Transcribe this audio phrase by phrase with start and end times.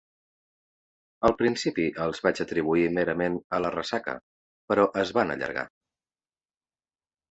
[1.29, 4.19] Al principi els vaig atribuir merament a la ressaca,
[4.75, 5.71] però es van allargar.